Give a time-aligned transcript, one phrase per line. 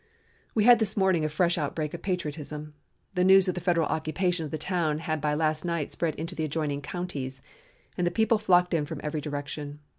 [0.55, 2.73] "We had this morning a fresh outbreak of patriotism.
[3.13, 6.33] The news of the Federal occupation of the town had by last night spread into
[6.33, 7.43] the adjoining counties,
[7.99, 9.79] and the people flocked in from every direction.